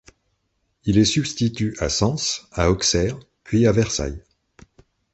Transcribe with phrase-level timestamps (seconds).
[0.85, 4.23] Il est substitut à Sens, à Auxerre, puis à Versailles.